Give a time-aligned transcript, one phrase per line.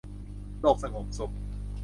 [0.61, 1.31] โลกสงบสุข